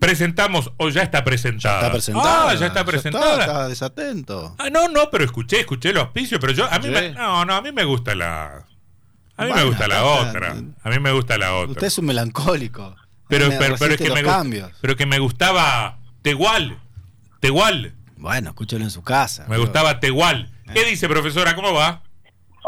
[0.00, 1.78] presentamos o ya está presentada.
[1.80, 2.50] está presentada.
[2.50, 3.40] Ah, ya está presentada.
[3.40, 4.54] está desatento.
[4.58, 7.54] Ah, no, no, pero escuché, escuché los auspicios, pero yo a mí me, no, no,
[7.54, 8.64] a mí me gusta la
[9.38, 10.56] a mí me gusta la está- otra.
[10.82, 11.72] A mí me gusta la otra.
[11.72, 12.96] Usted es un melancólico.
[13.28, 14.70] pero, Me pero, pero es que me cambios.
[14.80, 16.78] pero que me gustaba Tehual.
[17.40, 17.94] Tehual.
[18.16, 19.44] Bueno, escúchelo en su casa.
[19.48, 20.50] Me gustaba Tehual.
[20.72, 21.54] ¿Qué dice, profesora?
[21.54, 22.02] ¿Cómo va?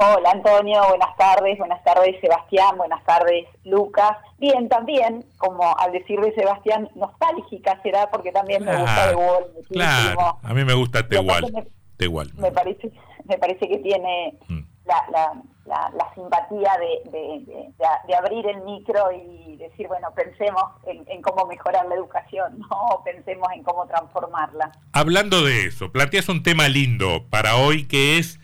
[0.01, 4.13] Hola Antonio, buenas tardes, buenas tardes Sebastián, buenas tardes Lucas.
[4.39, 9.47] Bien, también, como al decir de Sebastián, nostálgica será porque también me gusta de Wall
[9.55, 9.75] muchísimo.
[9.75, 11.53] Claro, a mí me gusta Y aparte Tehual.
[11.53, 12.31] me- Tehual.
[12.35, 12.93] Me parece,
[13.25, 14.61] me parece que tiene Mm.
[14.85, 15.33] la, la,
[15.67, 17.69] la, la simpatía de, de, de-
[18.07, 22.77] de abrir el micro y decir, bueno, pensemos en, en cómo mejorar la educación, ¿no?
[22.95, 24.71] O pensemos en cómo transformarla.
[24.93, 28.39] Hablando de eso, planteas un tema lindo para hoy que es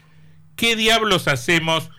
[0.56, 1.90] ¿qué diablos hacemos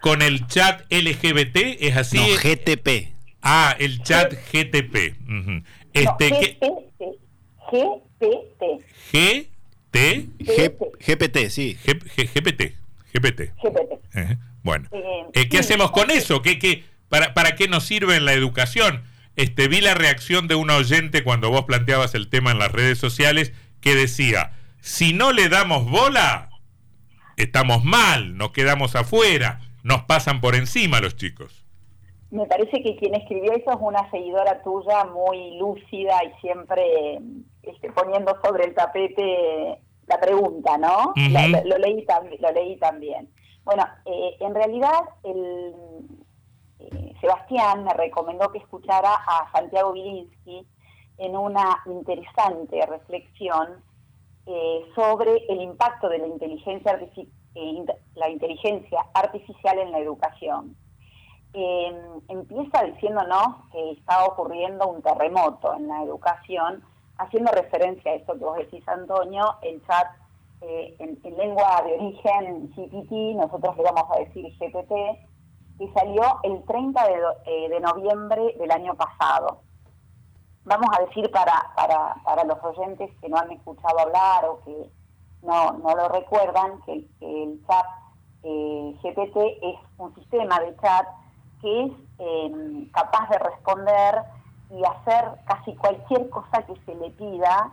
[0.00, 1.56] con el chat LGBT?
[1.80, 2.16] ¿Es así?
[2.18, 3.12] No, GTP.
[3.42, 5.16] Ah, el chat GTP.
[5.28, 5.62] Ujú.
[5.92, 6.54] Este, no, ¿qué?
[9.12, 11.76] GPT, GPT, GT, G- GPT, sí.
[11.84, 12.74] G- G- GPT,
[13.12, 13.52] GPT.
[13.62, 13.92] GPT.
[14.14, 14.38] Ejé.
[14.62, 15.00] Bueno, Eh,
[15.34, 16.40] Eh, ¿qué sí, hacemos con eso?
[16.42, 19.04] ¿Qué, qué, para, ¿Para qué nos sirve en la educación?
[19.36, 22.98] Este, vi la reacción de un oyente cuando vos planteabas el tema en las redes
[22.98, 26.48] sociales que decía, si no le damos bola,
[27.36, 31.64] estamos mal, nos quedamos afuera, nos pasan por encima los chicos.
[32.30, 37.20] Me parece que quien escribió eso es una seguidora tuya muy lúcida y siempre
[37.62, 41.14] este, poniendo sobre el tapete la pregunta, ¿no?
[41.16, 43.28] Lo, lo leí también, lo leí también.
[43.64, 45.74] Bueno, eh, en realidad el
[46.80, 50.66] eh, Sebastián me recomendó que escuchara a Santiago Bilinsky
[51.18, 53.82] en una interesante reflexión
[54.46, 56.98] eh, sobre el impacto de la inteligencia,
[57.54, 60.76] eh, la inteligencia artificial en la educación.
[61.56, 61.92] Eh,
[62.28, 66.82] empieza diciéndonos que está ocurriendo un terremoto en la educación,
[67.16, 70.08] haciendo referencia a eso que vos decís, Antonio, el chat
[70.62, 74.92] eh, en, en lengua de origen GPT, nosotros le vamos a decir GPT,
[75.78, 77.14] que salió el 30 de,
[77.46, 79.60] eh, de noviembre del año pasado.
[80.66, 84.90] Vamos a decir para, para, para los oyentes que no han escuchado hablar o que
[85.42, 87.86] no, no lo recuerdan, que, el chat
[88.42, 91.06] eh, GPT es un sistema de chat
[91.60, 94.22] que es eh, capaz de responder
[94.70, 97.72] y hacer casi cualquier cosa que se le pida,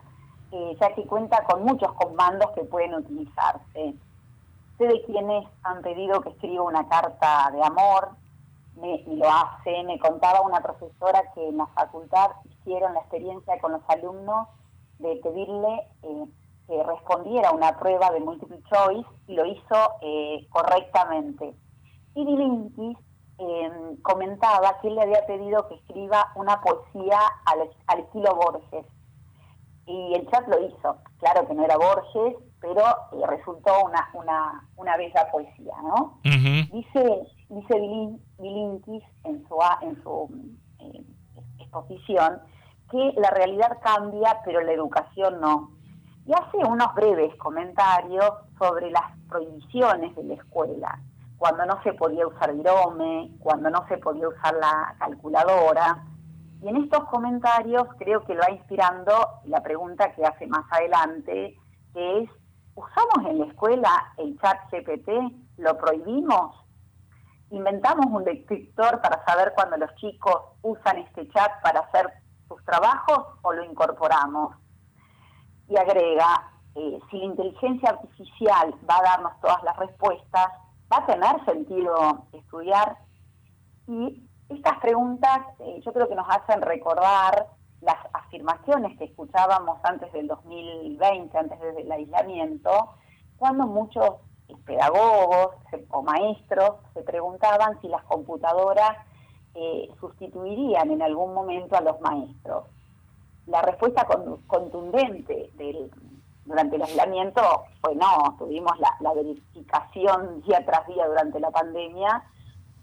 [0.52, 3.96] eh, ya que cuenta con muchos comandos que pueden utilizarse.
[4.78, 8.10] Sé de quienes han pedido que escriba una carta de amor,
[8.76, 9.84] me, lo hace.
[9.84, 14.48] Me contaba una profesora que en la facultad hicieron la experiencia con los alumnos
[15.00, 16.26] de pedirle eh,
[16.68, 21.54] que respondiera una prueba de multiple choice y lo hizo eh, correctamente.
[22.16, 22.98] Y Bilinkis
[23.40, 23.72] eh,
[24.04, 28.86] comentaba que él le había pedido que escriba una poesía al, al estilo Borges.
[29.86, 30.98] Y el chat lo hizo.
[31.20, 32.84] Claro que no era Borges, pero
[33.14, 36.20] eh, resultó una, una, una bella poesía, ¿no?
[36.24, 40.30] Dice, dice Bilin- Bilinkis en su, en su
[40.80, 41.04] eh,
[41.60, 42.40] exposición
[42.90, 45.72] que la realidad cambia, pero la educación no.
[46.26, 48.30] Y hace unos breves comentarios
[48.60, 51.00] sobre las prohibiciones de la escuela,
[51.38, 56.04] cuando no se podía usar virome, cuando no se podía usar la calculadora.
[56.62, 59.14] Y en estos comentarios creo que lo va inspirando
[59.46, 61.58] la pregunta que hace más adelante,
[61.94, 62.30] que es,
[62.76, 65.10] ¿usamos en la escuela el chat GPT?
[65.58, 66.56] ¿Lo prohibimos?
[67.52, 72.12] Inventamos un detector para saber cuando los chicos usan este chat para hacer
[72.48, 74.56] sus trabajos o lo incorporamos.
[75.68, 80.48] Y agrega, eh, si la inteligencia artificial va a darnos todas las respuestas,
[80.92, 82.98] ¿va a tener sentido estudiar?
[83.88, 87.48] Y estas preguntas eh, yo creo que nos hacen recordar
[87.82, 92.96] las afirmaciones que escuchábamos antes del 2020, antes del aislamiento,
[93.38, 94.22] cuando muchos
[94.66, 95.56] pedagogos
[95.90, 98.98] o maestros se preguntaban si las computadoras
[99.54, 102.66] eh, sustituirían en algún momento a los maestros.
[103.48, 105.92] La respuesta con- contundente del-
[106.46, 107.42] durante el aislamiento
[107.82, 112.24] fue no, tuvimos la, la verificación día tras día durante la pandemia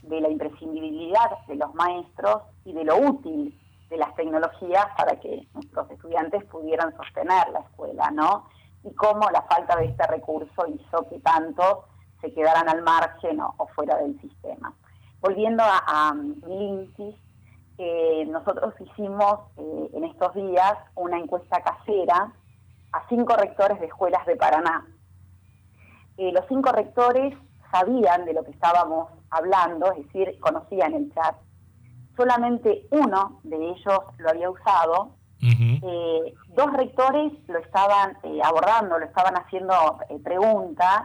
[0.03, 3.59] de la imprescindibilidad de los maestros y de lo útil
[3.91, 8.47] de las tecnologías para que nuestros estudiantes pudieran sostener la escuela, ¿no?
[8.85, 11.79] Y cómo la falta de este recurso hizo que tantos
[12.21, 14.73] se quedaran al margen o, fuera del sistema.
[15.21, 17.15] Volviendo a, a Milinkis,
[17.79, 22.33] eh, nosotros hicimos eh, en estos días una encuesta casera
[22.93, 24.85] a cinco rectores de escuelas de Paraná.
[26.17, 27.37] Eh, los cinco rectores
[27.71, 31.37] sabían de lo que estábamos hablando, es decir, conocían el chat.
[32.17, 39.05] Solamente uno de ellos lo había usado eh, dos rectores lo estaban eh, abordando, lo
[39.05, 41.05] estaban haciendo eh, preguntas,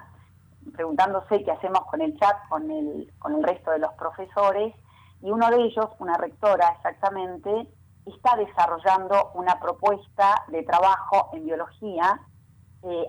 [0.76, 4.74] preguntándose qué hacemos con el chat, con el, con el resto de los profesores,
[5.22, 7.68] y uno de ellos, una rectora exactamente,
[8.06, 12.20] está desarrollando una propuesta de trabajo en biología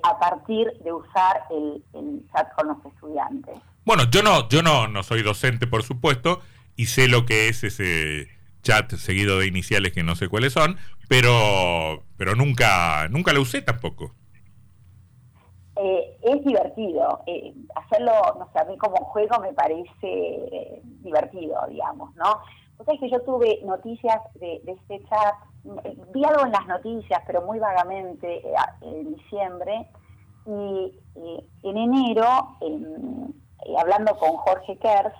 [0.05, 3.59] a partir de usar el, el, chat con los estudiantes.
[3.85, 6.41] Bueno, yo no, yo no, no soy docente, por supuesto,
[6.76, 8.29] y sé lo que es ese
[8.64, 10.76] chat seguido de iniciales que no sé cuáles son,
[11.08, 14.12] pero, pero nunca, nunca lo usé tampoco.
[15.76, 17.22] Eh, es divertido.
[17.26, 22.40] Eh, hacerlo, no sé, a mí como juego me parece eh, divertido, digamos, ¿no?
[22.78, 25.34] O sea, que yo tuve noticias de, este chat,
[26.12, 28.43] vi algo en las noticias, pero muy vagamente
[28.81, 29.87] en diciembre,
[30.46, 30.93] y
[31.62, 32.58] en enero,
[33.78, 35.14] hablando con Jorge Kers,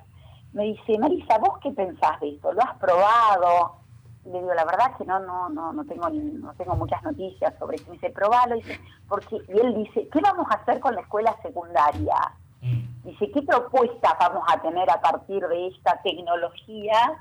[0.55, 2.53] me dice, Marisa, ¿vos qué pensás de esto?
[2.53, 3.85] ¿Lo has probado?
[4.25, 7.77] le digo, la verdad que no, no, no, no tengo no tengo muchas noticias sobre
[7.77, 7.87] eso.
[7.89, 11.37] Me dice, probalo, dice, porque, y él dice, ¿qué vamos a hacer con la escuela
[11.43, 12.17] secundaria?
[12.63, 13.05] Mm.
[13.05, 17.19] Dice, ¿qué propuestas vamos a tener a partir de esta tecnología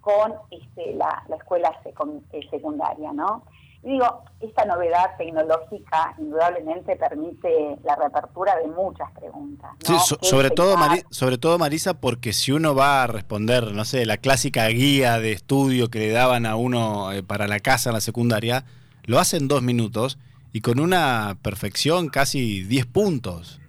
[0.00, 3.42] con este, la, la escuela eh, secundaria, no?
[3.84, 9.70] Digo, esta novedad tecnológica indudablemente permite la reapertura de muchas preguntas.
[9.84, 10.76] Sí, sobre, todo,
[11.10, 15.32] sobre todo, Marisa, porque si uno va a responder, no sé, la clásica guía de
[15.32, 18.64] estudio que le daban a uno eh, para la casa en la secundaria,
[19.04, 20.18] lo hace en dos minutos
[20.52, 23.60] y con una perfección casi 10 puntos.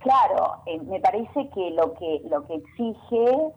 [0.00, 3.54] Claro, eh, me parece que lo que lo que exige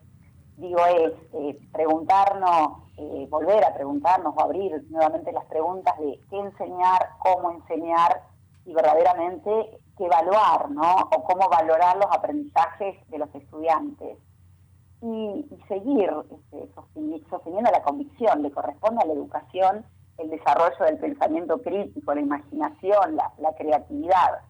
[0.59, 6.38] digo, es eh, preguntarnos, eh, volver a preguntarnos o abrir nuevamente las preguntas de qué
[6.38, 8.23] enseñar, cómo enseñar
[8.65, 10.95] y verdaderamente qué evaluar, ¿no?
[11.15, 14.17] O cómo valorar los aprendizajes de los estudiantes.
[15.01, 16.69] Y, seguir este,
[17.29, 19.85] sosteniendo la convicción, le corresponde a la educación
[20.17, 24.41] el desarrollo del pensamiento crítico, la imaginación, la, la creatividad,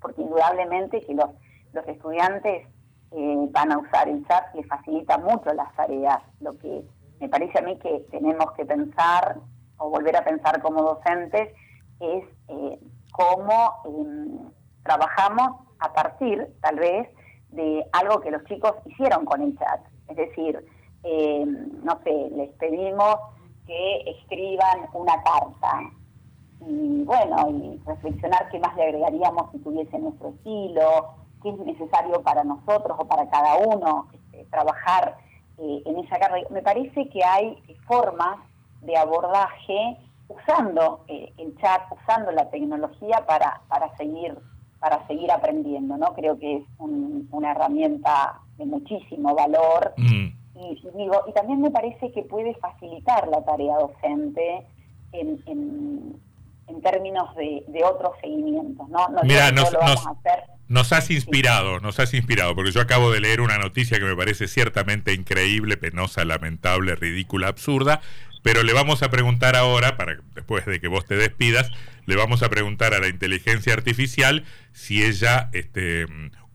[0.00, 1.30] porque indudablemente que los,
[1.72, 2.66] los estudiantes
[3.16, 6.20] eh, van a usar el chat, les facilita mucho las tareas.
[6.40, 6.84] Lo que
[7.20, 9.36] me parece a mí que tenemos que pensar
[9.78, 11.54] o volver a pensar como docentes
[12.00, 12.80] es eh,
[13.12, 14.50] cómo em,
[14.82, 17.08] trabajamos a partir, tal vez,
[17.50, 19.80] de algo que los chicos hicieron con el chat.
[20.08, 20.64] Es decir,
[21.04, 23.16] em, no sé, les pedimos
[23.64, 25.90] que escriban una carta
[26.66, 32.22] y bueno, y reflexionar qué más le agregaríamos si tuviese nuestro estilo, qué es necesario
[32.22, 35.18] para nosotros o para cada uno este, trabajar
[35.58, 36.48] eh, en esa carrera.
[36.50, 38.38] Me parece que hay formas
[38.80, 39.98] de abordaje
[40.28, 44.36] usando eh, el chat, usando la tecnología para, para seguir
[44.80, 46.12] para seguir aprendiendo, ¿no?
[46.12, 50.26] Creo que es una herramienta de muchísimo valor mm.
[50.56, 54.66] y, digo, y también me parece que puede facilitar la tarea docente
[55.12, 59.08] en, en, términos de, otros seguimientos, ¿no?
[59.08, 62.80] No Mira, nos, lo vamos a hacer nos has inspirado, nos has inspirado, porque yo
[62.80, 68.00] acabo de leer una noticia que me parece ciertamente increíble, penosa, lamentable, ridícula, absurda,
[68.42, 71.70] pero le vamos a preguntar ahora, para después de que vos te despidas,
[72.06, 76.06] le vamos a preguntar a la inteligencia artificial si ella este,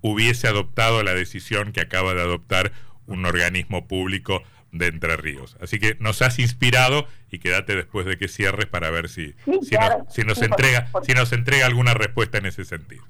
[0.01, 2.71] hubiese adoptado la decisión que acaba de adoptar
[3.07, 5.57] un organismo público de Entre Ríos.
[5.61, 9.33] Así que nos has inspirado y quédate después de que cierres para ver si,
[9.63, 13.03] si, nos, entrega, si nos entrega alguna respuesta en ese sentido.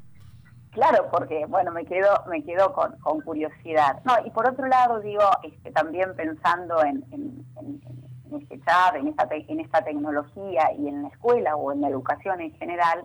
[0.71, 4.01] Claro, porque bueno, me quedo me quedo con, curiosidad.
[4.05, 7.03] No, y por otro lado digo, este, también pensando en,
[8.39, 12.39] este chat, en esta en esta tecnología y en la escuela o en la educación
[12.41, 13.03] en general,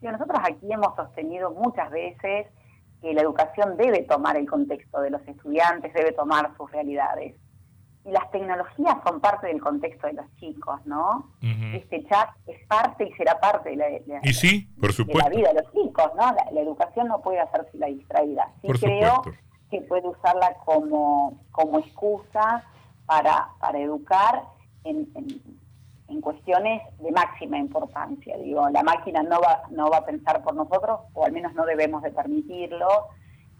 [0.00, 2.46] digo, nosotros aquí hemos sostenido muchas veces
[3.02, 7.34] que la educación debe tomar el contexto de los estudiantes, debe tomar sus realidades
[8.04, 11.30] y las tecnologías son parte del contexto de los chicos, ¿no?
[11.74, 16.32] Este chat es parte y será parte de la, vida de los chicos, ¿no?
[16.32, 18.50] La, educación no puede hacerse la distraída.
[18.62, 19.22] Sí creo
[19.70, 22.64] que puede usarla como, como excusa
[23.06, 24.44] para, para educar
[24.84, 25.08] en,
[26.08, 28.36] en, cuestiones de máxima importancia.
[28.38, 31.64] Digo, la máquina no va, no va a pensar por nosotros, o al menos no
[31.66, 32.88] debemos de permitirlo.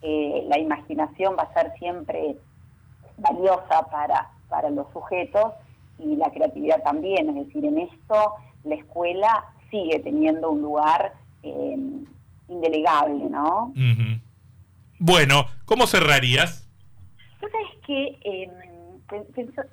[0.02, 2.36] Eh, la imaginación va a ser siempre
[3.20, 5.52] valiosa para, para los sujetos
[5.98, 7.28] y la creatividad también.
[7.30, 8.34] Es decir, en esto
[8.64, 11.76] la escuela sigue teniendo un lugar eh,
[12.48, 13.72] indelegable, ¿no?
[14.98, 16.68] Bueno, ¿cómo cerrarías?
[17.40, 18.50] Tú sabes que eh,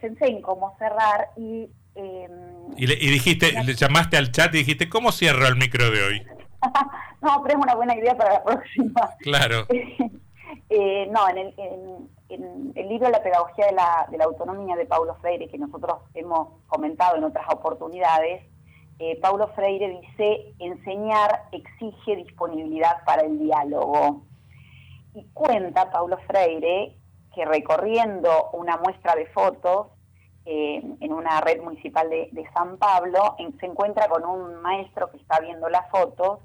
[0.01, 1.69] pensé en cómo cerrar y...
[1.95, 2.31] Em,
[2.77, 6.21] y, dijiste, le llamaste al chat y dijiste, ¿cómo cierro el micro de hoy?
[7.21, 9.09] no, pero es una buena idea para la próxima.
[9.19, 9.65] Claro.
[10.69, 11.53] Eh, no, en el,
[12.29, 15.99] en, el, libro La pedagogía de la, de la, autonomía de Paulo Freire, que nosotros
[16.13, 18.43] hemos comentado en otras oportunidades,
[18.99, 24.23] eh, Paulo Freire dice, enseñar exige disponibilidad para el diálogo.
[25.13, 26.95] Y cuenta Paulo Freire
[27.33, 29.87] que recorriendo una muestra de fotos
[30.45, 35.39] eh, en una red municipal de, San Pablo, se encuentra con un maestro que está
[35.39, 36.39] viendo las fotos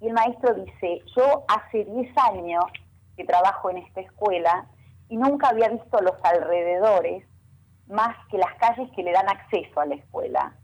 [0.00, 2.64] y el maestro dice, yo hace 10 años
[3.20, 4.66] que trabajo en esta escuela
[5.10, 7.26] y nunca había visto los alrededores
[7.86, 10.54] más que las calles que le dan acceso a la escuela.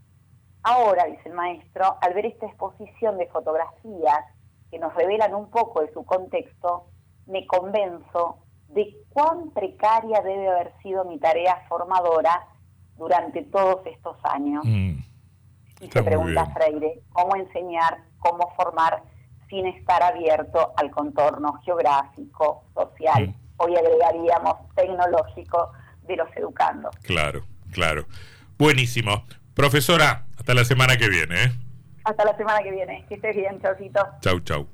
[0.63, 4.25] Ahora, dice el maestro, al ver esta exposición de fotografías
[4.71, 6.87] que nos revelan un poco de su contexto,
[7.27, 12.47] me convenzo de cuán precaria debe haber sido mi tarea formadora
[12.95, 14.63] durante todos estos años.
[14.65, 14.97] Mm.
[15.81, 19.03] y se pregunta Freire, ¿cómo enseñar, cómo formar
[19.49, 23.33] sin estar abierto al contorno geográfico, social, mm.
[23.57, 25.71] hoy agregaríamos tecnológico
[26.03, 26.95] de los educandos?
[27.03, 28.05] Claro, claro.
[28.57, 29.25] Buenísimo.
[29.53, 31.43] Profesora, hasta la semana que viene.
[31.43, 31.51] ¿eh?
[32.03, 33.05] Hasta la semana que viene.
[33.07, 34.01] Que estés bien, chaucito.
[34.21, 34.67] Chau, chau.